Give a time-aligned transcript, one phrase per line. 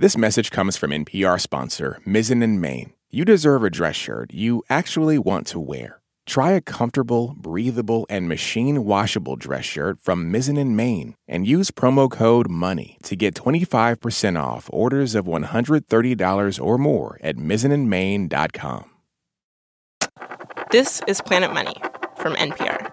[0.00, 2.92] This message comes from NPR sponsor Mizzen and Main.
[3.10, 6.00] You deserve a dress shirt you actually want to wear.
[6.24, 11.72] Try a comfortable, breathable, and machine washable dress shirt from Mizzen and Main and use
[11.72, 18.90] promo code MONEY to get 25% off orders of $130 or more at mizzenandmain.com.
[20.70, 21.74] This is Planet Money
[22.18, 22.88] from NPR.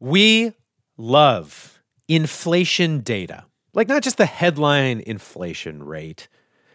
[0.00, 0.52] We
[0.98, 3.46] love inflation data.
[3.74, 6.28] Like not just the headline inflation rate,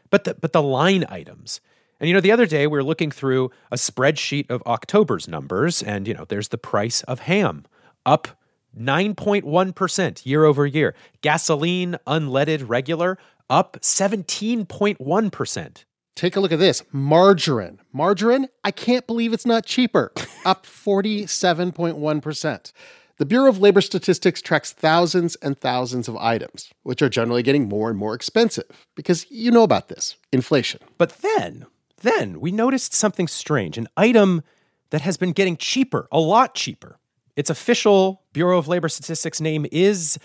[0.09, 1.61] but the but the line items.
[1.99, 5.81] And you know, the other day we were looking through a spreadsheet of October's numbers,
[5.81, 7.65] and you know, there's the price of ham
[8.05, 8.37] up
[8.77, 10.95] 9.1% year over year.
[11.21, 13.17] Gasoline, unleaded, regular,
[13.49, 15.83] up 17.1%.
[16.15, 17.79] Take a look at this margarine.
[17.93, 20.11] Margarine, I can't believe it's not cheaper,
[20.45, 22.71] up 47.1%.
[23.17, 27.67] The Bureau of Labor Statistics tracks thousands and thousands of items, which are generally getting
[27.67, 30.81] more and more expensive because you know about this inflation.
[30.99, 31.65] But then,
[32.03, 34.43] then we noticed something strange an item
[34.91, 36.99] that has been getting cheaper, a lot cheaper.
[37.35, 40.19] Its official Bureau of Labor Statistics name is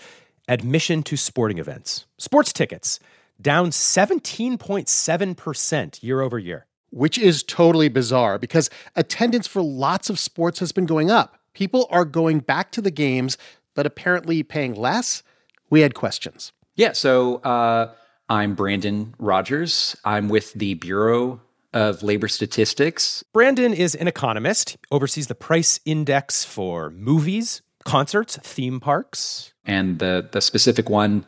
[0.47, 2.05] admission to sporting events.
[2.19, 2.99] Sports tickets
[3.41, 6.67] down 17.7% year over year.
[6.91, 11.39] Which is totally bizarre because attendance for lots of sports has been going up.
[11.53, 13.37] People are going back to the games,
[13.75, 15.23] but apparently paying less.
[15.69, 16.51] We had questions.
[16.75, 17.93] Yeah, so uh,
[18.29, 19.95] I'm Brandon Rogers.
[20.03, 21.41] I'm with the Bureau
[21.73, 23.23] of Labor Statistics.
[23.33, 29.53] Brandon is an economist, oversees the price index for movies, concerts, theme parks.
[29.65, 31.25] And the, the specific one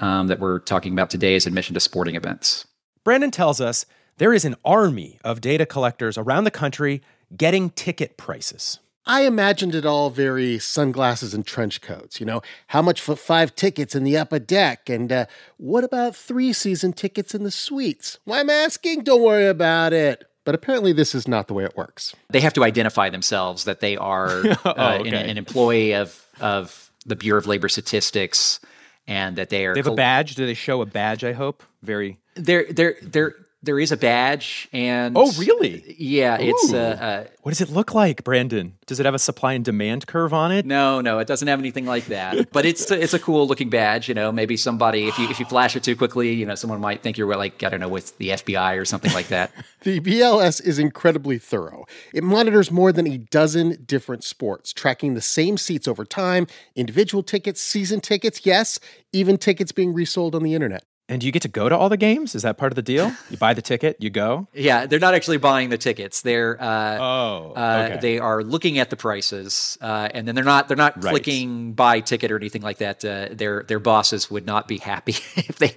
[0.00, 2.66] um, that we're talking about today is admission to sporting events.
[3.04, 3.86] Brandon tells us
[4.18, 7.02] there is an army of data collectors around the country
[7.36, 8.80] getting ticket prices.
[9.06, 12.18] I imagined it all very sunglasses and trench coats.
[12.18, 14.88] You know, how much for five tickets in the upper deck?
[14.88, 15.26] And uh,
[15.58, 18.18] what about three season tickets in the suites?
[18.24, 19.04] Why I'm asking?
[19.04, 20.24] Don't worry about it.
[20.44, 22.14] But apparently, this is not the way it works.
[22.30, 25.08] They have to identify themselves that they are uh, oh, okay.
[25.08, 28.60] an, an, employee of, of the Bureau of Labor Statistics
[29.08, 29.74] and that they are.
[29.74, 30.34] They have a badge.
[30.36, 31.24] Do they show a badge?
[31.24, 31.62] I hope.
[31.82, 32.18] Very.
[32.34, 33.34] They're they're they're
[33.66, 35.94] there is a badge and oh really?
[35.98, 38.74] Yeah it's uh, uh, what does it look like brandon?
[38.86, 40.64] Does it have a supply and demand curve on it?
[40.64, 42.52] No no it doesn't have anything like that.
[42.52, 45.46] But it's it's a cool looking badge you know maybe somebody if you if you
[45.46, 48.16] flash it too quickly you know someone might think you're like i don't know with
[48.18, 49.50] the fbi or something like that.
[49.82, 51.86] The bls is incredibly thorough.
[52.12, 57.22] It monitors more than a dozen different sports tracking the same seats over time individual
[57.22, 58.80] tickets season tickets yes
[59.12, 61.88] even tickets being resold on the internet and do you get to go to all
[61.88, 62.34] the games?
[62.34, 63.12] Is that part of the deal?
[63.30, 64.46] You buy the ticket, you go.
[64.52, 66.22] Yeah, they're not actually buying the tickets.
[66.22, 70.68] They're uh, oh, uh, they are looking at the prices, uh, and then they're not
[70.68, 71.10] they're not right.
[71.10, 73.04] clicking buy ticket or anything like that.
[73.04, 75.74] Uh, their their bosses would not be happy if they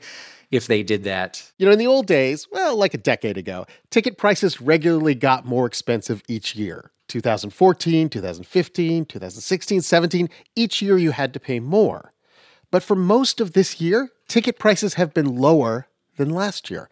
[0.52, 1.52] if they did that.
[1.58, 5.46] You know, in the old days, well, like a decade ago, ticket prices regularly got
[5.46, 6.92] more expensive each year.
[7.08, 12.14] 2014, 2015, 2016, 17, each year you had to pay more.
[12.72, 15.88] But for most of this year, ticket prices have been lower
[16.18, 16.90] than last year.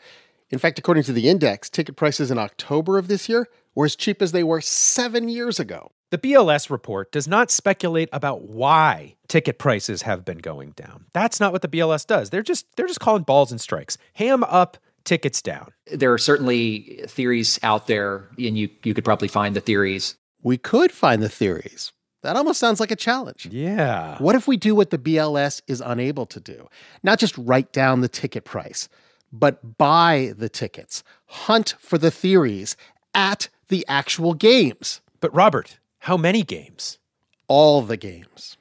[0.50, 3.96] In fact, according to the index, ticket prices in October of this year were as
[3.96, 5.92] cheap as they were seven years ago.
[6.10, 11.06] The BLS report does not speculate about why ticket prices have been going down.
[11.14, 12.30] That's not what the BLS does.
[12.30, 13.98] They're just they're just calling balls and strikes.
[14.14, 15.72] Ham up, tickets down.
[15.92, 20.16] There are certainly theories out there, and you you could probably find the theories.
[20.42, 21.92] We could find the theories.
[22.28, 23.46] That almost sounds like a challenge.
[23.46, 24.18] Yeah.
[24.18, 26.68] What if we do what the BLS is unable to do?
[27.02, 28.90] Not just write down the ticket price,
[29.32, 32.76] but buy the tickets, hunt for the theories
[33.16, 35.00] at the actual games.
[35.22, 37.00] But, Robert, how many games?
[37.48, 38.58] All the games.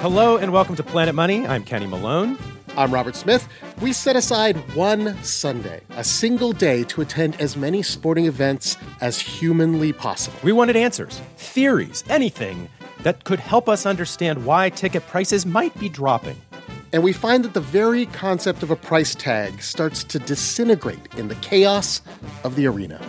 [0.00, 1.46] Hello and welcome to Planet Money.
[1.46, 2.36] I'm Kenny Malone.
[2.74, 3.46] I'm Robert Smith.
[3.82, 9.20] We set aside one Sunday, a single day, to attend as many sporting events as
[9.20, 10.38] humanly possible.
[10.42, 12.70] We wanted answers, theories, anything
[13.02, 16.40] that could help us understand why ticket prices might be dropping.
[16.94, 21.28] And we find that the very concept of a price tag starts to disintegrate in
[21.28, 22.00] the chaos
[22.42, 23.00] of the arena.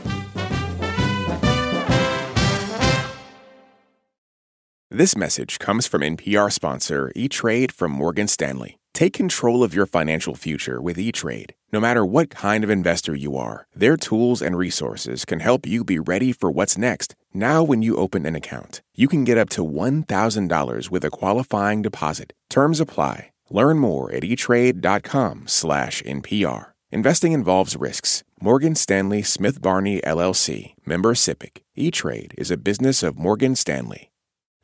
[4.92, 8.78] This message comes from NPR sponsor E Trade from Morgan Stanley.
[8.94, 11.56] Take control of your financial future with E Trade.
[11.72, 15.84] No matter what kind of investor you are, their tools and resources can help you
[15.84, 17.16] be ready for what's next.
[17.34, 21.82] Now, when you open an account, you can get up to $1,000 with a qualifying
[21.82, 22.34] deposit.
[22.52, 23.32] Terms apply.
[23.50, 26.66] Learn more at etrade.com/npr.
[26.92, 28.24] Investing involves risks.
[28.40, 31.64] Morgan Stanley Smith Barney LLC, member SIPC.
[31.76, 34.12] E-Trade is a business of Morgan Stanley.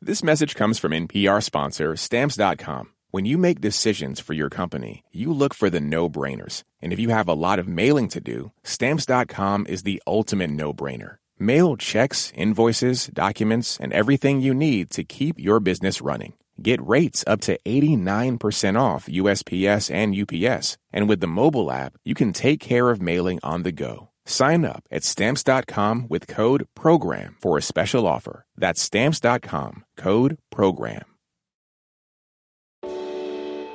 [0.00, 2.90] This message comes from NPR sponsor Stamps.com.
[3.12, 6.62] When you make decisions for your company, you look for the no brainers.
[6.80, 10.72] And if you have a lot of mailing to do, Stamps.com is the ultimate no
[10.72, 11.16] brainer.
[11.36, 16.34] Mail checks, invoices, documents, and everything you need to keep your business running.
[16.62, 20.78] Get rates up to 89% off USPS and UPS.
[20.92, 24.10] And with the mobile app, you can take care of mailing on the go.
[24.24, 28.44] Sign up at stamps.com with code PROGRAM for a special offer.
[28.56, 31.09] That's stamps.com, code PROGRAM.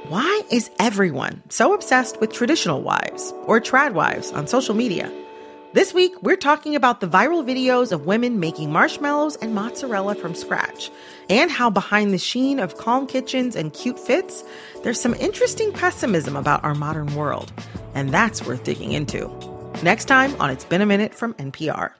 [0.09, 5.11] Why is everyone so obsessed with traditional wives or trad wives on social media?
[5.73, 10.35] This week, we're talking about the viral videos of women making marshmallows and mozzarella from
[10.35, 10.91] scratch,
[11.27, 14.43] and how behind the sheen of calm kitchens and cute fits,
[14.83, 17.51] there's some interesting pessimism about our modern world.
[17.95, 19.27] And that's worth digging into.
[19.81, 21.93] Next time on It's Been a Minute from NPR.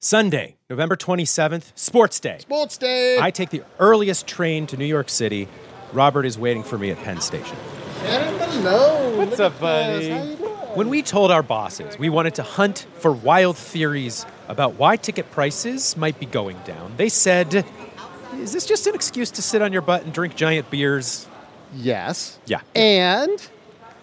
[0.00, 2.38] Sunday, November 27th, Sports Day.
[2.40, 3.18] Sports Day.
[3.20, 5.48] I take the earliest train to New York City.
[5.92, 7.56] Robert is waiting for me at Penn Station.
[8.04, 9.16] Hello.
[9.16, 10.12] What's up, buddy?
[10.74, 15.30] When we told our bosses we wanted to hunt for wild theories about why ticket
[15.30, 17.66] prices might be going down, they said,
[18.38, 21.28] Is this just an excuse to sit on your butt and drink giant beers?
[21.74, 22.38] Yes.
[22.46, 22.62] Yeah.
[22.74, 23.46] And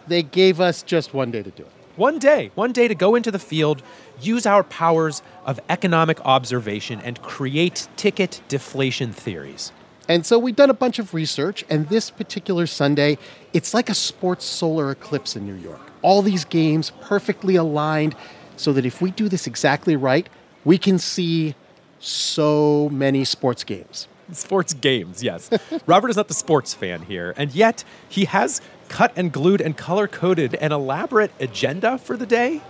[0.07, 1.71] they gave us just one day to do it.
[1.95, 3.81] One day, one day to go into the field,
[4.21, 9.71] use our powers of economic observation, and create ticket deflation theories.
[10.09, 13.19] And so we've done a bunch of research, and this particular Sunday,
[13.53, 15.79] it's like a sports solar eclipse in New York.
[16.01, 18.15] All these games perfectly aligned
[18.57, 20.27] so that if we do this exactly right,
[20.65, 21.53] we can see
[21.99, 24.07] so many sports games.
[24.31, 25.49] Sports games, yes.
[25.85, 29.77] Robert is not the sports fan here, and yet he has cut and glued and
[29.77, 32.61] color coded an elaborate agenda for the day.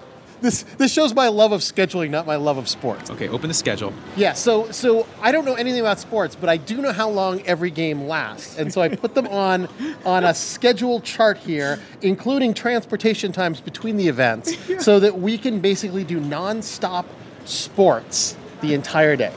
[0.41, 3.09] This this shows my love of scheduling, not my love of sports.
[3.11, 3.93] Okay, open the schedule.
[4.15, 7.41] Yeah, so so I don't know anything about sports, but I do know how long
[7.45, 9.67] every game lasts, and so I put them on
[10.05, 15.59] on a schedule chart here, including transportation times between the events, so that we can
[15.59, 17.05] basically do nonstop
[17.45, 19.33] sports the entire day.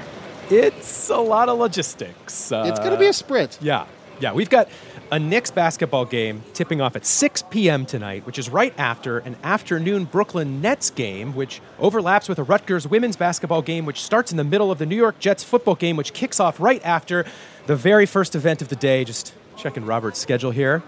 [0.51, 2.53] It's a lot of logistics.
[2.53, 3.59] Uh, It's going to be a sprint.
[3.63, 3.87] Yeah,
[4.21, 4.33] yeah.
[4.33, 4.69] We've got
[5.13, 7.85] a Knicks basketball game tipping off at 6 p.m.
[7.85, 12.89] tonight, which is right after an afternoon Brooklyn Nets game, which overlaps with a Rutgers
[12.89, 15.97] women's basketball game, which starts in the middle of the New York Jets football game,
[15.97, 17.27] which kicks off right after
[17.67, 19.05] the very first event of the day.
[19.05, 20.83] Just checking Robert's schedule here.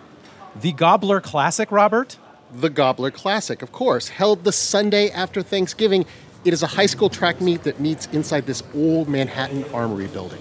[0.58, 2.16] The Gobbler Classic, Robert.
[2.50, 6.06] The Gobbler Classic, of course, held the Sunday after Thanksgiving.
[6.46, 10.40] It is a high school track meet that meets inside this old Manhattan Armory building.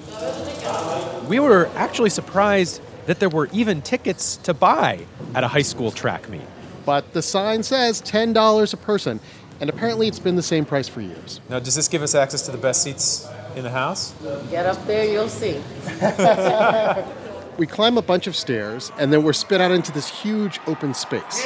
[1.28, 5.06] We were actually surprised that there were even tickets to buy
[5.36, 6.42] at a high school track meet.
[6.86, 9.20] But the sign says $10 a person,
[9.60, 11.40] and apparently it's been the same price for years.
[11.50, 14.14] Now, does this give us access to the best seats in the house?
[14.50, 15.62] Get up there, you'll see.
[17.56, 20.96] We climb a bunch of stairs, and then we're spit out into this huge open
[20.96, 21.46] space.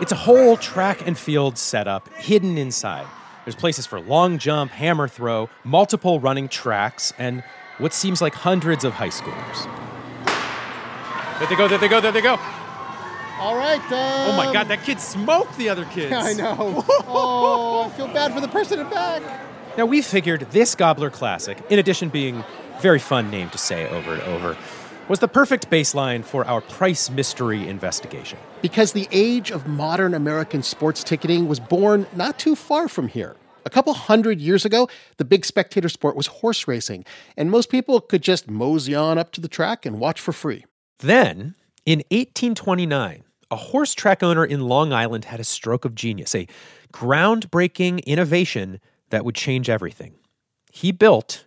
[0.00, 3.06] It's a whole track and field setup hidden inside.
[3.44, 7.44] There's places for long jump, hammer throw, multiple running tracks, and
[7.76, 9.85] what seems like hundreds of high schoolers.
[11.38, 12.38] There they go, there they go, there they go.
[13.38, 13.80] All right.
[13.92, 16.12] Um, Oh my god, that kid smoked the other kids.
[16.16, 16.84] I know.
[17.06, 19.22] oh, I feel bad for the person in back.
[19.76, 23.86] Now, we figured this Gobbler Classic, in addition being a very fun name to say
[23.90, 24.56] over and over,
[25.08, 28.38] was the perfect baseline for our price mystery investigation.
[28.62, 33.36] Because the age of modern American sports ticketing was born not too far from here.
[33.66, 34.88] A couple hundred years ago,
[35.18, 37.04] the big spectator sport was horse racing,
[37.36, 40.64] and most people could just mosey on up to the track and watch for free.
[40.98, 46.34] Then, in 1829, a horse track owner in Long Island had a stroke of genius,
[46.34, 46.48] a
[46.92, 50.14] groundbreaking innovation that would change everything.
[50.72, 51.46] He built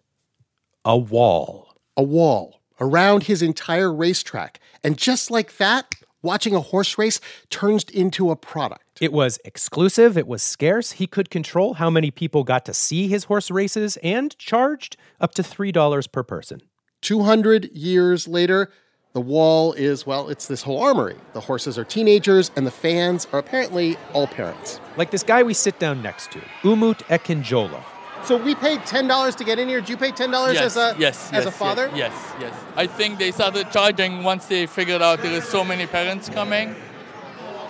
[0.86, 1.76] a wall.
[1.98, 4.60] A wall around his entire racetrack.
[4.84, 9.00] And just like that, watching a horse race turns into a product.
[9.02, 10.94] It was exclusive, it was scarce.
[10.94, 15.34] He could control how many people got to see his horse races and charged up
[15.36, 16.62] to $3 per person.
[17.02, 18.72] 200 years later,
[19.14, 21.16] the wall is, well, it's this whole armory.
[21.34, 24.80] The horses are teenagers, and the fans are apparently all parents.
[24.98, 27.84] Like this guy we sit down next to, Umut Ekinjola.
[28.24, 29.80] So we paid $10 to get in here.
[29.80, 31.90] Did you pay $10 yes, as a, yes, as yes, a father?
[31.96, 32.54] Yes, yes, yes.
[32.76, 36.76] I think they started charging once they figured out there is so many parents coming.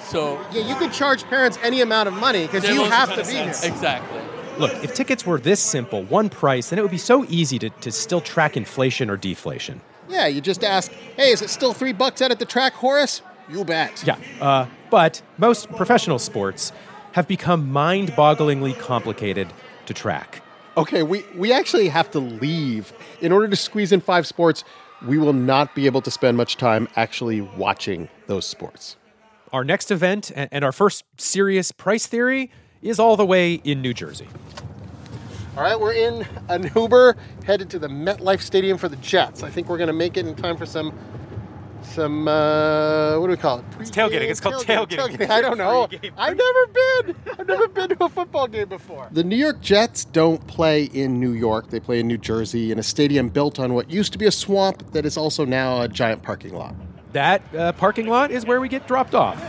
[0.02, 3.34] So Yeah, you could charge parents any amount of money because you have to be
[3.34, 3.50] here.
[3.64, 4.22] Exactly.
[4.58, 7.70] Look, if tickets were this simple, one price, then it would be so easy to,
[7.70, 9.80] to still track inflation or deflation.
[10.10, 13.22] Yeah, you just ask, hey, is it still three bucks out at the track, Horace?
[13.48, 14.04] You bet.
[14.06, 16.72] Yeah, uh, but most professional sports
[17.14, 19.48] have become mind bogglingly complicated
[19.86, 20.42] to track.
[20.78, 22.94] Okay, we, we actually have to leave.
[23.22, 24.64] In order to squeeze in five sports,
[25.06, 28.98] we will not be able to spend much time actually watching those sports.
[29.52, 32.52] Our next event and, and our first serious price theory
[32.82, 34.28] is all the way in New Jersey.
[35.60, 39.44] All right, we're in an Uber headed to the MetLife Stadium for the Jets.
[39.44, 40.98] I think we're going to make it in time for some
[41.82, 43.66] some uh, what do we call it?
[43.78, 44.30] It's tailgating.
[44.30, 45.30] It's called tailgating.
[45.30, 45.90] I don't know.
[46.18, 47.16] I've never been.
[47.38, 49.10] I've never been to a football game before.
[49.12, 51.72] The New York Jets don't play in New York.
[51.72, 54.32] They play in New Jersey in a stadium built on what used to be a
[54.32, 56.74] swamp that is also now a giant parking lot.
[57.12, 59.44] That uh, parking lot is where we get dropped off.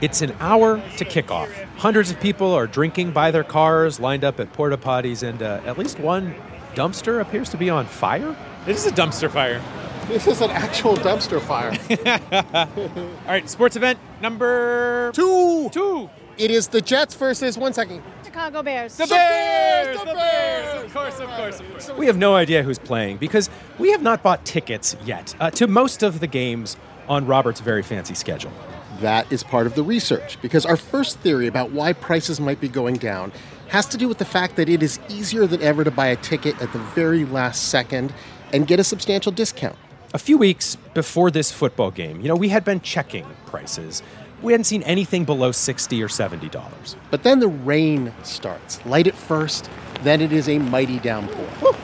[0.00, 1.50] It's an hour to kickoff.
[1.76, 5.60] Hundreds of people are drinking by their cars, lined up at porta potties, and uh,
[5.66, 6.34] at least one
[6.74, 8.34] dumpster appears to be on fire.
[8.66, 9.60] It is a dumpster fire.
[10.08, 11.76] This is an actual dumpster fire.
[13.26, 15.68] All right, sports event number Two.
[15.70, 16.08] two.
[16.38, 18.02] It is the Jets versus one second.
[18.24, 18.96] Chicago Bears.
[18.96, 19.98] The Bears!
[19.98, 20.84] The Bears!
[20.84, 21.90] Of course, of course, of course.
[21.98, 25.66] We have no idea who's playing because we have not bought tickets yet uh, to
[25.66, 26.78] most of the games
[27.08, 28.52] on Robert's very fancy schedule.
[29.00, 32.68] That is part of the research because our first theory about why prices might be
[32.68, 33.32] going down
[33.68, 36.16] has to do with the fact that it is easier than ever to buy a
[36.16, 38.12] ticket at the very last second
[38.52, 39.76] and get a substantial discount.
[40.12, 44.02] A few weeks before this football game, you know, we had been checking prices.
[44.42, 46.96] We hadn't seen anything below 60 or 70 dollars.
[47.10, 48.84] But then the rain starts.
[48.84, 49.70] Light at first,
[50.02, 51.74] then it is a mighty downpour.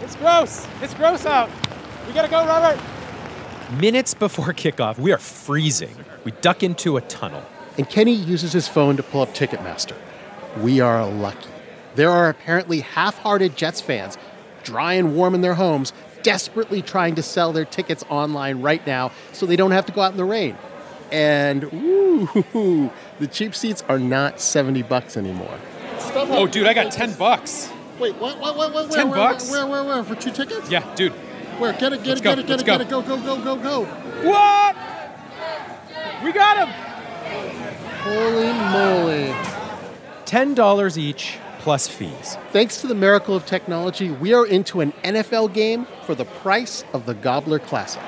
[0.00, 0.66] It's gross.
[0.82, 1.48] It's gross out.
[2.06, 2.78] We gotta go, Robert.
[3.80, 5.96] Minutes before kickoff, we are freezing.
[6.24, 7.42] We duck into a tunnel.
[7.78, 9.96] And Kenny uses his phone to pull up Ticketmaster.
[10.60, 11.48] We are lucky.
[11.94, 14.18] There are apparently half hearted Jets fans,
[14.62, 19.10] dry and warm in their homes, desperately trying to sell their tickets online right now
[19.32, 20.56] so they don't have to go out in the rain.
[21.10, 25.58] And ooh, the cheap seats are not 70 bucks anymore.
[26.14, 27.70] Oh, dude, I got 10 bucks.
[27.98, 28.38] Wait, what?
[28.38, 28.56] What?
[28.56, 28.74] What?
[28.74, 29.50] what 10 where, bucks?
[29.50, 30.70] Where, where, where, For two tickets?
[30.70, 31.14] Yeah, dude.
[31.58, 31.72] Where?
[31.72, 33.00] Get it, get Let's it, go, get it, get let's it, get go.
[33.00, 33.06] it.
[33.06, 33.84] Go, go, go, go, go.
[34.28, 34.76] What?
[36.24, 36.68] We got him.
[38.02, 39.34] Holy moly.
[40.24, 42.36] $10 each plus fees.
[42.50, 46.84] Thanks to the miracle of technology, we are into an NFL game for the price
[46.92, 48.02] of the Gobbler Classic.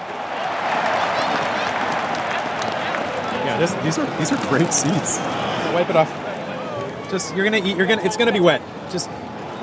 [3.45, 5.19] Yeah, this, these are these are great seats.
[5.75, 6.11] Wipe it off.
[7.11, 7.77] Just you're gonna eat.
[7.77, 8.03] You're gonna.
[8.03, 8.63] It's gonna be wet.
[8.91, 9.11] Just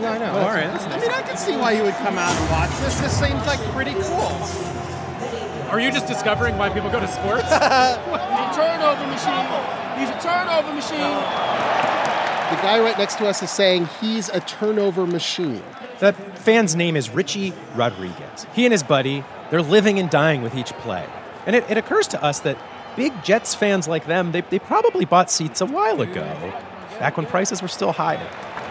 [0.01, 0.31] No, I know.
[0.31, 0.65] all right.
[0.65, 2.99] that's I mean, I can see why you would come out and watch this.
[2.99, 4.31] This seems like pretty cool.
[5.69, 7.43] Are you just discovering why people go to sports?
[7.43, 9.47] He's a turnover machine.
[9.97, 11.61] He's a turnover machine.
[12.51, 15.63] The guy right next to us is saying he's a turnover machine.
[15.99, 18.45] That fan's name is Richie Rodriguez.
[18.53, 21.07] He and his buddy, they're living and dying with each play.
[21.45, 22.57] And it, it occurs to us that
[22.97, 26.25] big Jets fans like them, they, they probably bought seats a while ago,
[26.99, 28.27] back when prices were still higher.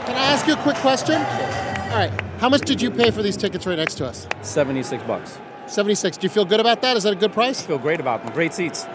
[0.06, 1.16] Can I ask you a quick question?
[1.16, 2.12] All right.
[2.38, 4.26] How much did you pay for these tickets right next to us?
[4.42, 5.38] 76 bucks.
[5.66, 6.16] 76.
[6.16, 6.96] Do you feel good about that?
[6.96, 7.62] Is that a good price?
[7.62, 8.32] Feel great about them.
[8.32, 8.86] Great seats.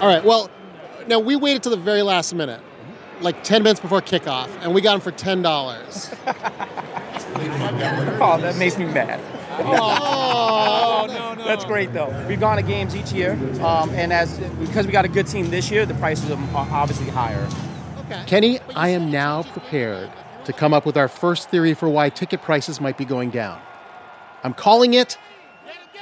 [0.00, 0.24] All right.
[0.24, 0.50] Well,
[1.06, 2.60] now we waited till the very last minute,
[3.20, 6.70] like 10 minutes before kickoff, and we got them for $10.
[7.36, 9.20] Oh, that makes me mad.
[9.60, 11.44] oh, no, no.
[11.44, 12.24] That's great though.
[12.28, 15.50] We've gone to games each year, um, and as because we got a good team
[15.50, 17.46] this year, the prices are obviously higher.
[18.26, 20.10] Kenny, I am now prepared
[20.44, 23.60] to come up with our first theory for why ticket prices might be going down.
[24.42, 25.16] I'm calling it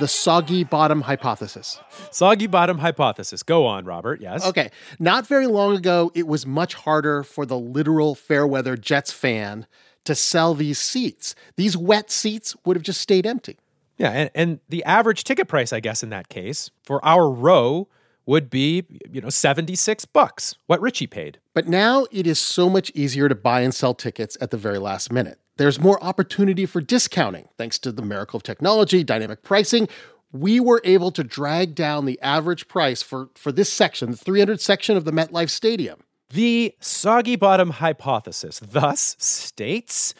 [0.00, 1.80] the soggy bottom hypothesis.
[2.11, 3.42] Soggy bottom hypothesis.
[3.42, 4.21] Go on, Robert.
[4.21, 4.44] Yes.
[4.44, 9.66] Okay, not very long ago, it was much harder for the literal fair-weather Jets fan
[10.04, 11.35] to sell these seats.
[11.56, 13.59] These wet seats would have just stayed empty.
[13.97, 17.88] Yeah, and, and the average ticket price, I guess, in that case, for our row
[18.26, 21.38] would be, you know, 76 bucks, what Richie paid.
[21.55, 24.79] But now it is so much easier to buy and sell tickets at the very
[24.79, 25.38] last minute.
[25.57, 29.88] There's more opportunity for discounting thanks to the miracle of technology, dynamic pricing.
[30.33, 34.61] We were able to drag down the average price for, for this section, the 300
[34.61, 36.00] section of the MetLife Stadium.
[36.31, 40.14] The soggy bottom hypothesis thus states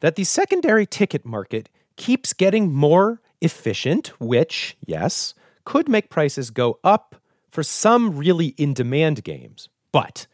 [0.00, 5.34] that the secondary ticket market keeps getting more efficient, which, yes,
[5.64, 7.16] could make prices go up
[7.50, 9.68] for some really in demand games.
[9.92, 10.26] But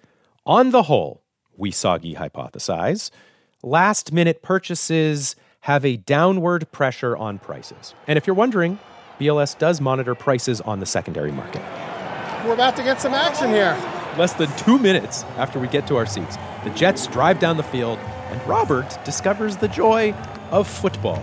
[0.47, 1.23] on the whole,
[1.57, 3.11] we soggy hypothesize,
[3.63, 7.95] last minute purchases have a downward pressure on prices.
[8.07, 8.79] And if you're wondering,
[9.19, 11.63] BLS does monitor prices on the secondary market.
[12.45, 13.75] We're about to get some action here.
[14.19, 17.63] Less than two minutes after we get to our seats, the Jets drive down the
[17.63, 20.13] field, and Robert discovers the joy
[20.51, 21.23] of football.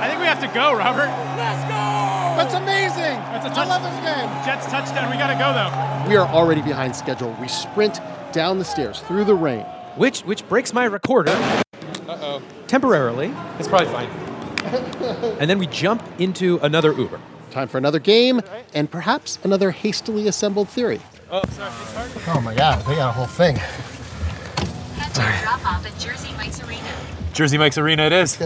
[0.00, 1.08] I think we have to go, Robert.
[1.36, 2.02] Let's go!
[2.36, 3.18] That's amazing.
[3.32, 4.28] That's a touch- I love this game.
[4.44, 5.10] Jets touchdown.
[5.10, 6.08] We got to go, though.
[6.08, 7.36] We are already behind schedule.
[7.40, 8.00] We sprint
[8.32, 9.64] down the stairs through the rain.
[9.96, 12.42] Which which breaks my recorder Uh-oh.
[12.66, 13.32] temporarily.
[13.58, 14.08] It's probably fine.
[15.38, 17.20] and then we jump into another Uber.
[17.50, 18.40] Time for another game
[18.72, 21.00] and perhaps another hastily assembled theory.
[21.30, 22.10] Oh, sorry.
[22.28, 23.56] Oh my God, they got a whole thing.
[25.14, 26.88] Drop off at Jersey Mike's Arena.
[27.34, 28.38] Jersey Mike's Arena it is.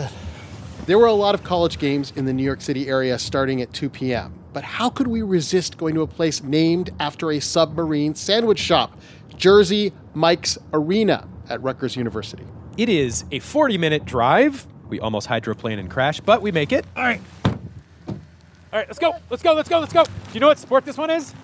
[0.87, 3.73] There were a lot of college games in the New York City area starting at
[3.73, 4.39] 2 p.m.
[4.53, 8.97] But how could we resist going to a place named after a submarine sandwich shop?
[9.37, 12.45] Jersey Mike's Arena at Rutgers University.
[12.77, 14.65] It is a 40 minute drive.
[14.89, 16.85] We almost hydroplane and crash, but we make it.
[16.97, 17.21] All right.
[18.07, 18.15] All
[18.73, 19.17] right, let's go.
[19.29, 19.55] Let's go.
[19.55, 19.81] Let's go.
[19.81, 20.05] Let's go.
[20.05, 21.35] Do you know what sport this one is?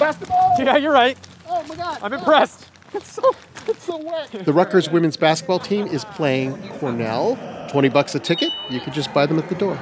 [0.00, 0.56] Basketball.
[0.58, 1.16] Yeah, you're right.
[1.48, 2.00] Oh my God.
[2.02, 2.64] I'm impressed.
[2.94, 3.22] It's so,
[3.68, 4.44] it's so wet.
[4.44, 7.38] The Rutgers women's basketball team is playing Cornell.
[7.70, 8.50] 20 bucks a ticket.
[8.70, 9.76] You could just buy them at the door.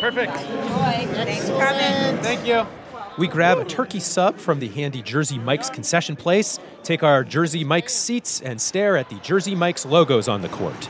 [0.00, 0.32] Perfect.
[0.36, 2.22] Thanks for coming.
[2.22, 2.66] Thank you.
[3.18, 7.64] We grab a turkey sub from the handy Jersey Mike's concession place, take our Jersey
[7.64, 10.88] Mike's seats, and stare at the Jersey Mike's logos on the court.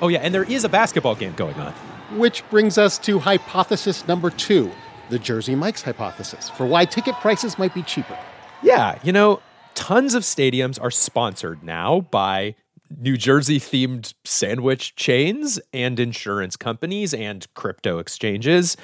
[0.00, 1.72] Oh, yeah, and there is a basketball game going on.
[2.16, 4.72] Which brings us to hypothesis number two
[5.08, 8.18] the Jersey Mike's hypothesis for why ticket prices might be cheaper.
[8.62, 9.40] Yeah, you know,
[9.76, 12.56] tons of stadiums are sponsored now by
[12.98, 18.76] New Jersey themed sandwich chains and insurance companies and crypto exchanges,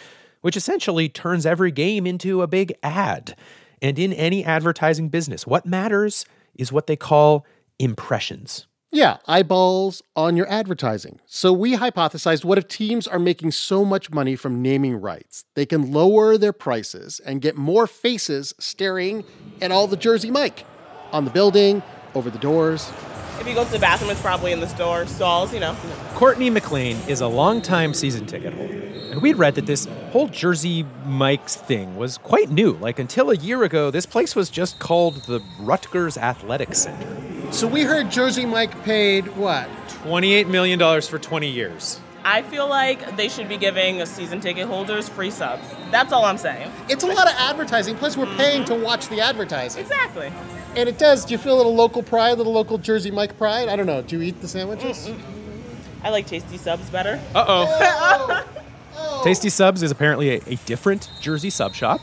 [0.42, 3.37] which essentially turns every game into a big ad.
[3.80, 7.46] And in any advertising business, what matters is what they call
[7.78, 8.66] impressions.
[8.94, 11.18] Yeah, eyeballs on your advertising.
[11.25, 15.46] So we hypothesized what if teams are making so much money from naming rights?
[15.54, 19.25] They can lower their prices and get more faces staring
[19.62, 20.66] at all the Jersey Mike
[21.12, 21.83] on the building,
[22.14, 22.90] over the doors.
[23.40, 25.76] If you go to the bathroom, it's probably in the store stalls, you know.
[26.14, 28.78] Courtney McLean is a longtime season ticket holder.
[29.11, 32.73] And we'd read that this whole Jersey Mike's thing was quite new.
[32.73, 37.52] Like until a year ago, this place was just called the Rutgers Athletic Center.
[37.52, 39.68] So we heard Jersey Mike paid what?
[40.05, 42.01] $28 million for 20 years.
[42.24, 45.66] I feel like they should be giving season ticket holders free subs.
[45.90, 46.70] That's all I'm saying.
[46.88, 49.82] It's a lot of advertising, plus we're paying to watch the advertising.
[49.82, 50.32] Exactly.
[50.76, 51.24] And it does.
[51.24, 53.68] Do you feel a little local pride, a little local Jersey Mike pride?
[53.68, 54.02] I don't know.
[54.02, 55.11] Do you eat the sandwiches?
[56.02, 57.20] I like tasty subs better.
[57.35, 57.44] Uh
[58.96, 59.22] oh.
[59.24, 62.00] Tasty Subs is apparently a, a different Jersey sub shop.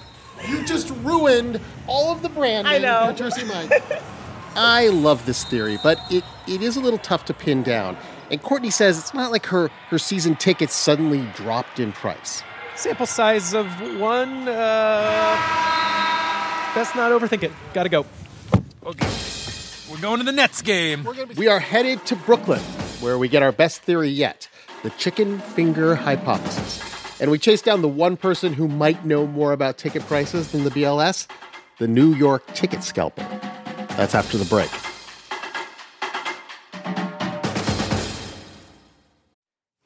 [0.47, 3.07] You just ruined all of the branding I know.
[3.11, 3.83] for Jersey Mike.
[4.55, 7.97] I love this theory, but it, it is a little tough to pin down.
[8.31, 12.43] And Courtney says it's not like her, her season tickets suddenly dropped in price.
[12.75, 13.67] Sample size of
[13.99, 14.47] one.
[14.47, 15.35] Uh,
[16.75, 17.51] best not overthink it.
[17.73, 18.05] Gotta go.
[18.85, 19.07] Okay.
[19.91, 21.07] We're going to the Nets game.
[21.35, 22.61] We are headed to Brooklyn,
[23.01, 24.47] where we get our best theory yet
[24.83, 26.81] the chicken finger hypothesis.
[27.19, 30.63] And we chase down the one person who might know more about ticket prices than
[30.63, 31.27] the BLS
[31.79, 33.25] the New York ticket scalper.
[33.95, 34.69] That's after the break.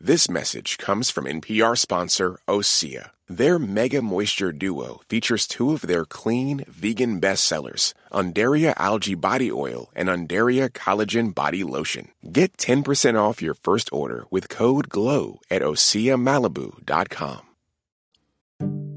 [0.00, 3.10] This message comes from NPR sponsor Osea.
[3.28, 9.90] Their Mega Moisture Duo features two of their clean, vegan bestsellers, Undaria Algae Body Oil
[9.94, 12.08] and Undaria Collagen Body Lotion.
[12.30, 17.40] Get 10% off your first order with code GLOW at OseaMalibu.com.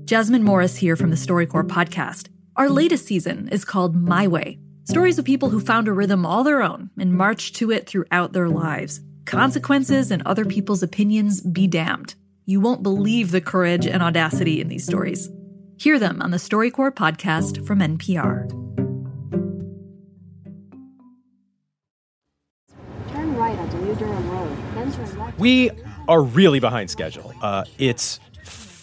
[0.06, 2.28] Jasmine Morris here from the StoryCorps podcast.
[2.56, 6.46] Our latest season is called My Way stories of people who found a rhythm all
[6.46, 9.02] their own and marched to it throughout their lives.
[9.28, 12.16] Consequences and other people's opinions be damned.
[12.46, 15.30] You won't believe the courage and audacity in these stories.
[15.78, 18.50] Hear them on the StoryCorps podcast from NPR.
[23.12, 25.38] Turn right onto New Durham Road, then turn left.
[25.38, 25.72] We
[26.08, 27.34] are really behind schedule.
[27.42, 28.22] Uh, it's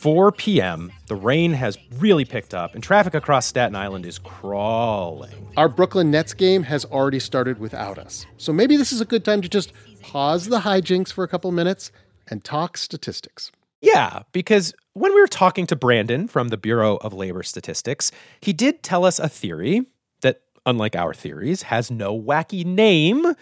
[0.04, 0.92] 4 p.m.
[1.06, 5.32] The rain has really picked up, and traffic across Staten Island is crawling.
[5.56, 8.26] Our Brooklyn Nets game has already started without us.
[8.36, 11.50] So maybe this is a good time to just pause the hijinks for a couple
[11.52, 11.90] minutes
[12.28, 13.50] and talk statistics.
[13.80, 18.12] Yeah, because when we were talking to Brandon from the Bureau of Labor Statistics,
[18.42, 19.86] he did tell us a theory
[20.20, 23.34] that, unlike our theories, has no wacky name,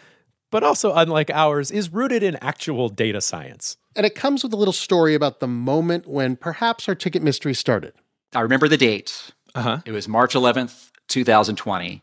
[0.52, 3.78] but also, unlike ours, is rooted in actual data science.
[3.96, 7.54] And it comes with a little story about the moment when perhaps our ticket mystery
[7.54, 7.94] started.
[8.34, 9.32] I remember the date.
[9.54, 9.78] Uh huh.
[9.84, 12.02] It was March 11th, 2020.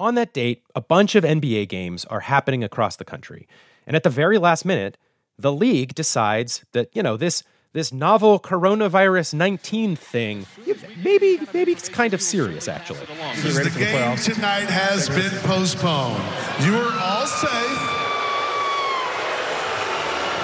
[0.00, 3.46] On that date, a bunch of NBA games are happening across the country.
[3.86, 4.98] And at the very last minute,
[5.38, 10.46] the league decides that, you know, this this novel coronavirus 19 thing,
[11.04, 13.00] maybe maybe it's kind of serious actually.
[13.00, 16.22] The game tonight has been postponed.
[16.64, 18.00] You are all safe.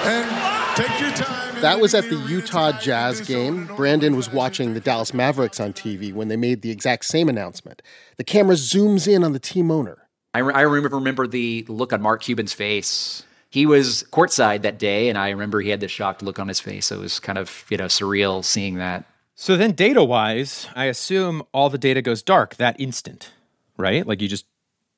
[0.03, 1.61] And take your time.
[1.61, 3.67] That was at the Utah Jazz game.
[3.75, 7.81] Brandon was watching the Dallas Mavericks on TV when they made the exact same announcement.
[8.17, 10.09] The camera zooms in on the team owner.
[10.33, 13.23] I, re- I remember remember the look on Mark Cuban's face.
[13.51, 16.61] He was courtside that day, and I remember he had this shocked look on his
[16.61, 16.87] face.
[16.87, 19.05] So it was kind of you know surreal seeing that.
[19.35, 23.31] So then data wise, I assume all the data goes dark that instant,
[23.77, 24.07] right?
[24.07, 24.45] Like you just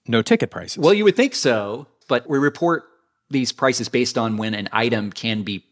[0.08, 0.78] no ticket prices.
[0.78, 2.84] Well, you would think so, but we report
[3.30, 5.66] these prices based on when an item can be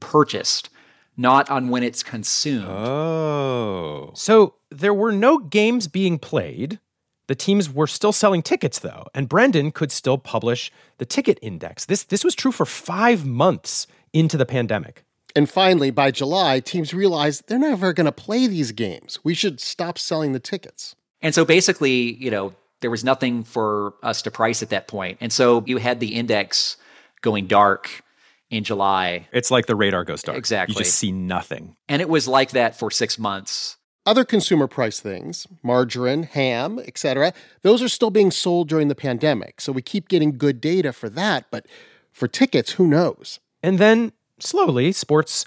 [0.00, 0.70] purchased,
[1.16, 2.68] not on when it's consumed.
[2.68, 4.12] Oh.
[4.14, 6.78] So there were no games being played.
[7.26, 11.86] The teams were still selling tickets though, and Brendan could still publish the ticket index.
[11.86, 15.04] This this was true for 5 months into the pandemic.
[15.36, 19.18] And finally, by July, teams realized they're never going to play these games.
[19.24, 20.94] We should stop selling the tickets.
[21.22, 25.18] And so basically, you know, there was nothing for us to price at that point.
[25.20, 26.76] And so you had the index
[27.22, 28.02] going dark
[28.50, 29.26] in July.
[29.32, 30.38] It's like the radar goes dark.
[30.38, 30.74] Exactly.
[30.74, 31.74] You just see nothing.
[31.88, 33.78] And it was like that for 6 months.
[34.06, 39.62] Other consumer price things, margarine, ham, etc., those are still being sold during the pandemic.
[39.62, 41.66] So we keep getting good data for that, but
[42.12, 43.40] for tickets, who knows?
[43.62, 45.46] And then slowly, sports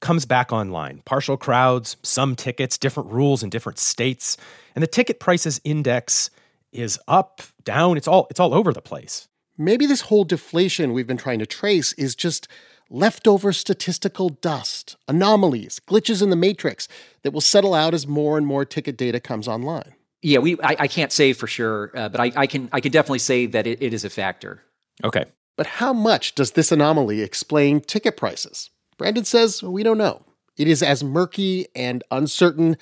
[0.00, 1.02] comes back online.
[1.04, 4.36] Partial crowds, some tickets, different rules in different states,
[4.74, 6.30] and the ticket prices index
[6.72, 9.28] is up, down, it's all it's all over the place.
[9.56, 12.48] Maybe this whole deflation we've been trying to trace is just
[12.90, 16.88] leftover statistical dust, anomalies, glitches in the matrix
[17.22, 19.94] that will settle out as more and more ticket data comes online.
[20.22, 22.92] Yeah, we I, I can't say for sure, uh, but I, I can I can
[22.92, 24.62] definitely say that it, it is a factor.
[25.02, 25.24] Okay.
[25.56, 28.70] But how much does this anomaly explain ticket prices?
[28.96, 30.22] Brandon says we don't know.
[30.56, 32.76] It is as murky and uncertain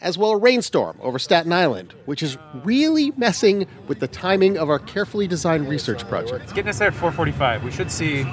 [0.00, 4.70] as well a rainstorm over Staten Island, which is really messing with the timing of
[4.70, 6.44] our carefully designed research project.
[6.44, 7.64] It's getting us there at 4:45.
[7.64, 8.24] We should see.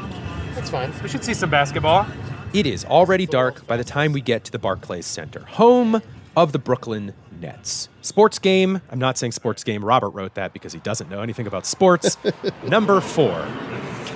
[0.55, 0.91] That's fine.
[1.03, 2.07] We should see some basketball.
[2.53, 6.01] It is already dark by the time we get to the Barclays Center, home
[6.37, 7.89] of the Brooklyn Nets.
[8.01, 8.81] Sports game.
[8.89, 9.83] I'm not saying sports game.
[9.83, 12.17] Robert wrote that because he doesn't know anything about sports.
[12.67, 13.45] Number four.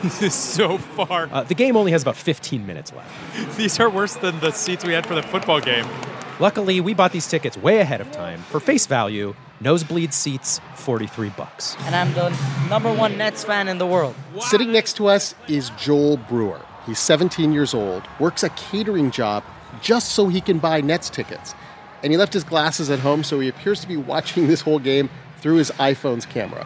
[0.02, 1.28] This is so far.
[1.30, 3.58] Uh, the game only has about 15 minutes left.
[3.58, 5.86] These are worse than the seats we had for the football game.
[6.40, 8.40] Luckily, we bought these tickets way ahead of time.
[8.44, 11.76] For face value, nosebleed seats, 43 bucks.
[11.82, 12.30] And I'm the
[12.70, 14.16] number one Nets fan in the world.
[14.42, 16.62] Sitting next to us is Joel Brewer.
[16.86, 19.44] He's 17 years old, works a catering job
[19.82, 21.54] just so he can buy Nets tickets.
[22.02, 24.80] And he left his glasses at home, so he appears to be watching this whole
[24.80, 26.66] game through his iPhone's camera.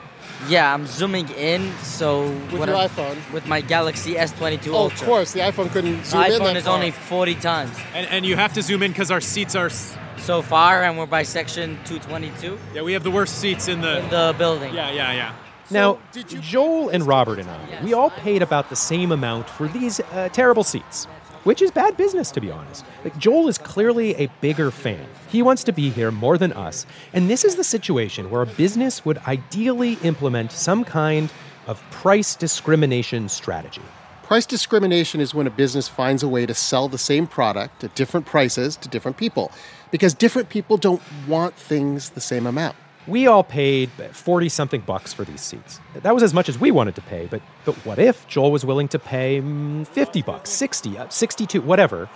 [0.49, 3.33] Yeah, I'm zooming in, so With what your I'm- iPhone?
[3.33, 4.99] with my Galaxy S22 Oh, Ultra.
[4.99, 6.73] of course, the iPhone couldn't The zoom in iPhone that is far.
[6.75, 9.69] only 40 times And, and you have to zoom in because our seats are.
[10.17, 13.99] so far, and we're by section 222 Yeah, we have the worst seats in the.
[13.99, 14.73] in the building.
[14.73, 15.31] Yeah, yeah, yeah.
[15.69, 15.97] Now,
[16.41, 20.29] Joel and Robert and I, we all paid about the same amount for these uh,
[20.31, 21.07] terrible seats,
[21.43, 22.85] which is bad business, to be honest.
[23.03, 25.05] Like, Joel is clearly a bigger fan.
[25.29, 26.85] He wants to be here more than us.
[27.13, 31.31] And this is the situation where a business would ideally implement some kind
[31.67, 33.81] of price discrimination strategy.
[34.23, 37.93] Price discrimination is when a business finds a way to sell the same product at
[37.93, 39.51] different prices to different people
[39.91, 42.75] because different people don't want things the same amount.
[43.05, 45.79] We all paid 40 something bucks for these seats.
[45.93, 48.65] That was as much as we wanted to pay, but but what if Joel was
[48.65, 52.09] willing to pay mm, 50 bucks, 60, uh, 62, whatever?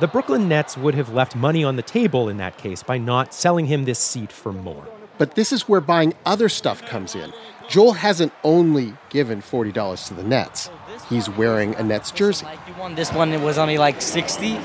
[0.00, 3.32] The Brooklyn Nets would have left money on the table in that case by not
[3.32, 4.84] selling him this seat for more.
[5.18, 7.32] But this is where buying other stuff comes in.
[7.68, 10.68] Joel hasn't only given $40 to the Nets,
[11.08, 12.44] he's wearing a Nets jersey.
[12.44, 14.58] Like you won this one, it was only like 60,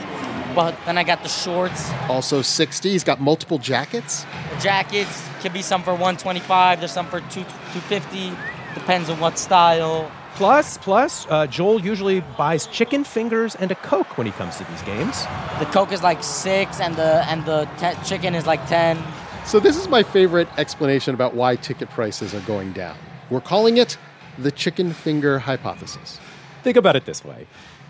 [0.55, 4.25] but then I got the shorts, Also 60, he's got multiple jackets.
[4.53, 5.27] the jackets.
[5.41, 6.79] Can be some for 125.
[6.79, 8.31] There's some for two 250.
[8.73, 10.11] Depends on what style.
[10.35, 14.63] Plus, plus, uh, Joel usually buys chicken fingers and a Coke when he comes to
[14.65, 15.25] these games.
[15.59, 18.97] The Coke is like six, and the and the te- chicken is like ten.
[19.45, 22.95] So, this is my favorite explanation about why ticket prices are going down.
[23.29, 23.97] We're calling it
[24.37, 26.19] the chicken finger hypothesis.
[26.63, 27.47] Think about it this way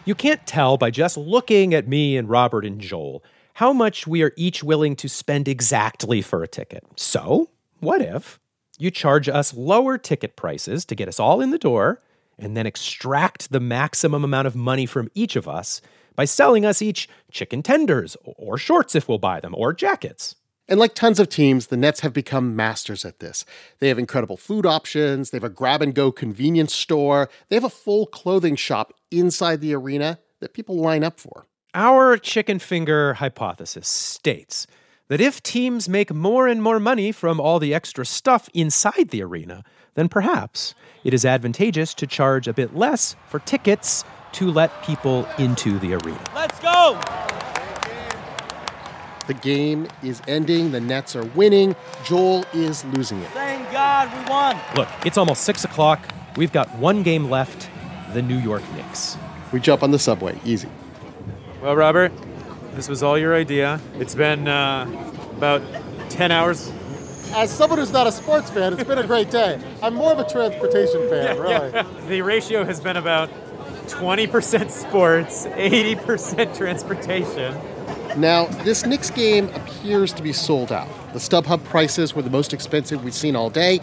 [0.09, 4.23] you can't tell by just looking at me and Robert and Joel how much we
[4.23, 6.83] are each willing to spend exactly for a ticket.
[6.95, 8.39] So, what if
[8.79, 12.01] you charge us lower ticket prices to get us all in the door
[12.39, 15.79] and then extract the maximum amount of money from each of us
[16.15, 20.35] by selling us each chicken tenders or shorts if we'll buy them or jackets.
[20.67, 23.45] And like tons of teams, the Nets have become masters at this.
[23.79, 27.63] They have incredible food options, they have a grab and go convenience store, they have
[27.63, 31.45] a full clothing shop inside the arena that people line up for.
[31.73, 34.65] Our chicken finger hypothesis states
[35.07, 39.21] that if teams make more and more money from all the extra stuff inside the
[39.21, 39.63] arena,
[39.95, 45.27] then perhaps it is advantageous to charge a bit less for tickets to let people
[45.37, 46.23] into the arena.
[46.35, 46.99] Let's go!
[49.27, 53.29] The game is ending, the Nets are winning, Joel is losing it.
[53.29, 54.57] Thank God we won.
[54.75, 55.99] Look, it's almost six o'clock.
[56.35, 57.69] We've got one game left
[58.13, 58.78] the New York Knicks.
[59.51, 60.69] We jump on the subway, easy.
[61.61, 62.11] Well, Robert,
[62.75, 63.79] this was all your idea.
[63.95, 64.87] It's been uh,
[65.37, 65.61] about
[66.09, 66.71] 10 hours.
[67.33, 69.59] As someone who's not a sports fan, it's been a great day.
[69.83, 71.71] I'm more of a transportation fan, really.
[71.73, 71.85] Yeah.
[72.07, 73.29] The ratio has been about
[73.87, 77.55] 20% sports, 80% transportation.
[78.17, 80.87] Now, this Knicks game appears to be sold out.
[81.13, 83.81] The StubHub prices were the most expensive we've seen all day,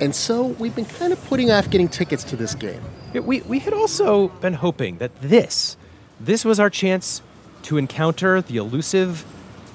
[0.00, 2.82] and so we've been kind of putting off getting tickets to this game.
[3.20, 5.76] We, we had also been hoping that this,
[6.18, 7.22] this was our chance
[7.62, 9.24] to encounter the elusive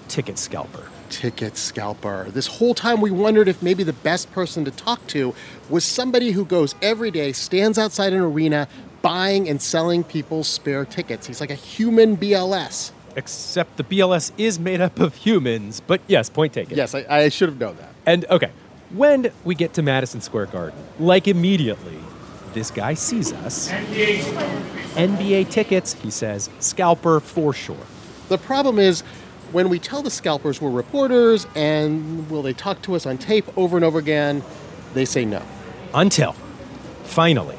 [0.07, 0.89] ticket scalper.
[1.09, 2.27] Ticket scalper.
[2.29, 5.33] This whole time we wondered if maybe the best person to talk to
[5.69, 8.67] was somebody who goes every day, stands outside an arena,
[9.01, 11.25] buying and selling people's spare tickets.
[11.25, 12.91] He's like a human BLS.
[13.15, 16.77] Except the BLS is made up of humans, but yes, point taken.
[16.77, 17.89] Yes, I, I should have known that.
[18.05, 18.51] And okay,
[18.91, 21.97] when we get to Madison Square Garden, like immediately,
[22.53, 23.69] this guy sees us.
[23.69, 27.77] NBA tickets, he says, scalper for sure.
[28.27, 29.01] The problem is
[29.51, 33.45] when we tell the scalpers we're reporters and will they talk to us on tape
[33.57, 34.43] over and over again,
[34.93, 35.41] they say no.
[35.93, 36.33] Until,
[37.03, 37.57] finally,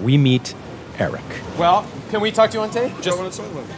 [0.00, 0.54] we meet
[0.98, 1.22] Eric.
[1.58, 2.92] Well, can we talk to you on tape?
[3.00, 3.18] Just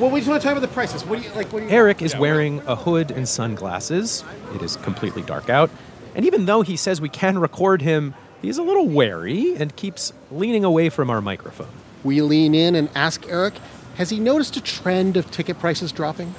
[0.01, 1.05] well, we just want to talk about the prices.
[1.05, 1.53] What do you like?
[1.53, 1.71] What do you?
[1.71, 4.25] Eric is wearing a hood and sunglasses.
[4.55, 5.71] It is completely dark out.
[6.15, 10.13] And even though he says we can record him, he's a little wary and keeps
[10.31, 11.69] leaning away from our microphone.
[12.03, 13.55] We lean in and ask Eric,
[13.97, 16.35] has he noticed a trend of ticket prices dropping?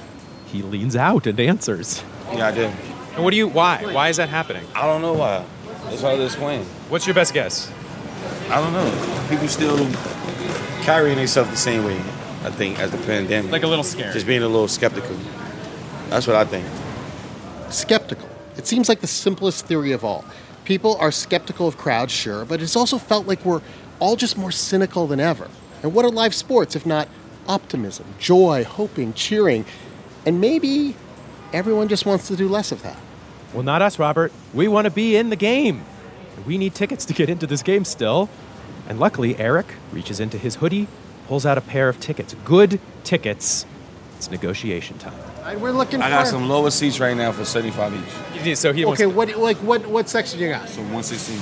[0.48, 2.04] He leans out and answers.
[2.34, 2.72] Yeah, I did.
[3.16, 3.84] And what do you, why?
[3.94, 4.64] Why is that happening?
[4.76, 5.46] I don't know why.
[5.88, 6.64] It's hard to explain.
[6.90, 7.72] What's your best guess?
[8.50, 9.28] I don't know.
[9.30, 9.78] People still
[10.84, 11.98] carrying themselves the same way,
[12.44, 13.52] I think, as the pandemic.
[13.52, 14.14] Like a little scared.
[14.14, 15.16] Just being a little skeptical.
[16.10, 16.66] That's what I think.
[17.72, 18.28] Skeptical.
[18.58, 20.26] It seems like the simplest theory of all.
[20.66, 23.62] People are skeptical of crowds, sure, but it's also felt like we're
[24.00, 25.50] all just more cynical than ever.
[25.84, 27.08] And what are live sports if not
[27.48, 29.66] optimism, joy, hoping, cheering?
[30.26, 30.96] And maybe
[31.54, 32.98] everyone just wants to do less of that.
[33.54, 34.32] Well, not us, Robert.
[34.54, 35.84] We want to be in the game.
[36.46, 38.30] We need tickets to get into this game still.
[38.88, 40.88] And luckily, Eric reaches into his hoodie,
[41.28, 42.36] pulls out a pair of tickets.
[42.46, 43.66] Good tickets.
[44.18, 45.31] It's negotiation time.
[45.44, 46.12] And we're looking I for.
[46.18, 47.94] got some lower seats right now for 75
[48.46, 48.58] each.
[48.58, 50.68] So he Okay, what like what what section you got?
[50.70, 51.38] So 116.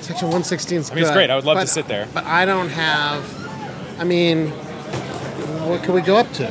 [0.00, 1.30] Section 116 is I mean, it's great.
[1.30, 2.06] I would love to sit there.
[2.14, 4.00] But I don't have.
[4.00, 4.48] I mean,
[5.68, 6.48] what can we go up to?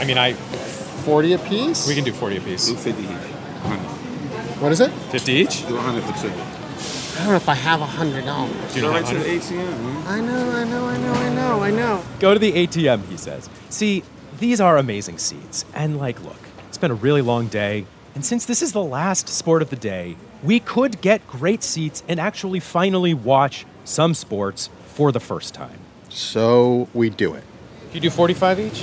[0.00, 1.86] I mean, I 40 apiece?
[1.86, 2.66] we can do 40 apiece.
[2.68, 3.08] Do 50 each.
[3.08, 4.60] 100.
[4.62, 4.90] What is it?
[4.90, 5.66] 50 each?
[5.68, 6.28] Do 100 for two.
[6.30, 8.52] I don't know if I have a hundred dollars.
[8.72, 9.42] Do you Go know right to the 100?
[9.42, 9.82] ATM.
[9.82, 10.06] man.
[10.06, 12.04] I know, I know, I know, I know, I know.
[12.18, 13.50] Go to the ATM, he says.
[13.68, 14.02] See,
[14.42, 15.64] these are amazing seats.
[15.72, 17.86] And, like, look, it's been a really long day.
[18.16, 22.02] And since this is the last sport of the day, we could get great seats
[22.08, 25.78] and actually finally watch some sports for the first time.
[26.08, 27.44] So we do it.
[27.92, 28.82] You do 45 each?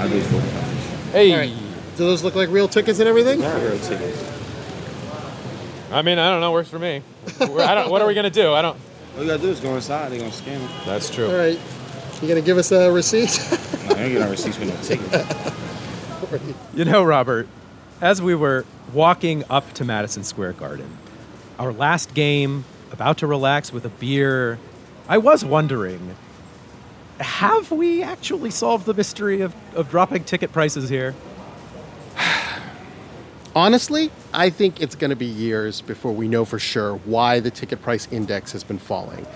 [0.00, 1.32] I do 45 Hey.
[1.32, 1.54] All right.
[1.96, 3.40] Do those look like real tickets and everything?
[3.40, 4.32] Not real tickets.
[5.92, 6.52] I mean, I don't know.
[6.52, 7.02] Works for me.
[7.38, 8.54] I don't, what are we going to do?
[8.54, 8.78] I don't.
[9.16, 10.10] All you gotta do is go inside.
[10.10, 10.70] They're gonna scan it.
[10.84, 11.28] That's true.
[11.28, 11.60] All right.
[12.20, 13.38] You gonna give us a receipt?
[14.04, 15.54] No, I ain't getting no receipts with no ticket.
[16.74, 17.46] You know, Robert,
[18.00, 20.96] as we were walking up to Madison Square Garden,
[21.58, 24.58] our last game, about to relax with a beer,
[25.06, 26.16] I was wondering
[27.20, 31.14] have we actually solved the mystery of, of dropping ticket prices here?
[33.54, 37.50] Honestly, I think it's going to be years before we know for sure why the
[37.50, 39.26] ticket price index has been falling.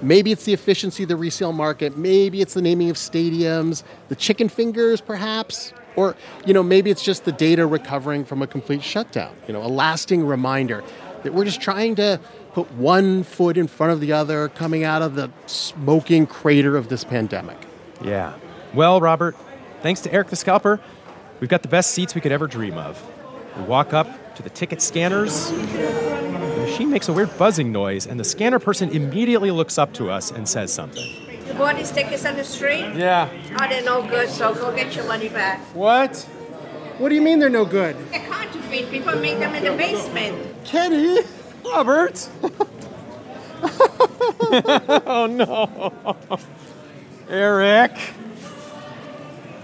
[0.00, 4.16] Maybe it's the efficiency of the resale market, maybe it's the naming of stadiums, the
[4.16, 6.14] chicken fingers perhaps, or
[6.46, 9.34] you know, maybe it's just the data recovering from a complete shutdown.
[9.46, 10.84] You know, a lasting reminder
[11.24, 12.20] that we're just trying to
[12.52, 16.88] put one foot in front of the other coming out of the smoking crater of
[16.88, 17.58] this pandemic.
[18.02, 18.34] Yeah.
[18.74, 19.36] Well, Robert,
[19.82, 20.80] thanks to Eric the Scalper,
[21.40, 23.04] we've got the best seats we could ever dream of.
[23.56, 25.50] We walk up to the ticket scanners.
[26.78, 30.10] The machine makes a weird buzzing noise, and the scanner person immediately looks up to
[30.10, 31.04] us and says something.
[31.44, 32.94] You bought these tickets on the street?
[32.94, 33.28] Yeah.
[33.60, 35.58] Oh, they're no good, so go get your money back.
[35.74, 36.16] What?
[36.98, 37.96] What do you mean they're no good?
[38.12, 38.92] They're counterfeit.
[38.92, 40.64] People make them in the basement.
[40.64, 41.18] Kenny!
[41.64, 42.28] Robert!
[45.04, 46.38] oh no.
[47.28, 47.98] Eric.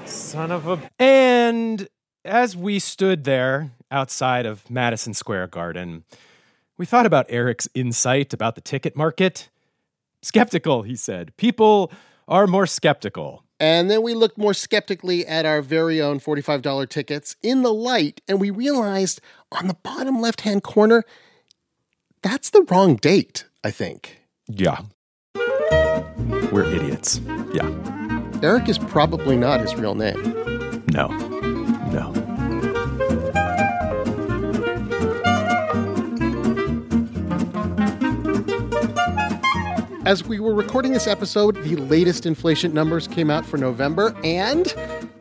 [0.05, 0.91] Son of a.
[0.99, 1.87] And
[2.25, 6.03] as we stood there outside of Madison Square Garden,
[6.77, 9.49] we thought about Eric's insight about the ticket market.
[10.23, 11.37] Skeptical, he said.
[11.37, 11.93] People
[12.27, 13.45] are more skeptical.
[13.61, 18.21] And then we looked more skeptically at our very own $45 tickets in the light,
[18.27, 19.21] and we realized
[19.53, 21.05] on the bottom left hand corner,
[22.23, 24.19] that's the wrong date, I think.
[24.49, 24.81] Yeah.
[26.51, 27.21] We're idiots.
[27.53, 27.71] Yeah.
[28.43, 30.85] Eric is probably not his real name.
[30.91, 31.09] No.
[31.09, 31.34] No.
[40.07, 44.75] As we were recording this episode, the latest inflation numbers came out for November, and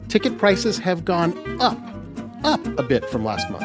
[0.10, 1.80] ticket prices have gone up,
[2.44, 3.64] up a bit from last month.